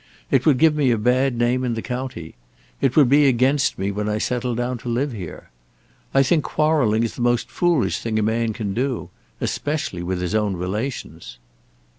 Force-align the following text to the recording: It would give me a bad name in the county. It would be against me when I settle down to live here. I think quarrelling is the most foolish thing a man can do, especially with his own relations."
It 0.31 0.47
would 0.47 0.57
give 0.57 0.75
me 0.75 0.89
a 0.89 0.97
bad 0.97 1.37
name 1.37 1.63
in 1.63 1.75
the 1.75 1.81
county. 1.83 2.33
It 2.81 2.95
would 2.95 3.07
be 3.07 3.27
against 3.27 3.77
me 3.77 3.91
when 3.91 4.09
I 4.09 4.17
settle 4.17 4.55
down 4.55 4.79
to 4.79 4.89
live 4.89 5.11
here. 5.11 5.51
I 6.11 6.23
think 6.23 6.43
quarrelling 6.43 7.03
is 7.03 7.13
the 7.13 7.21
most 7.21 7.51
foolish 7.51 7.99
thing 7.99 8.17
a 8.17 8.23
man 8.23 8.51
can 8.53 8.73
do, 8.73 9.11
especially 9.39 10.01
with 10.01 10.19
his 10.19 10.33
own 10.33 10.55
relations." 10.57 11.37